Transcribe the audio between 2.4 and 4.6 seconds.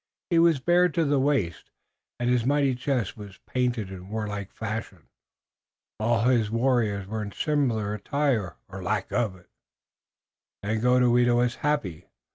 mighty chest was painted in warlike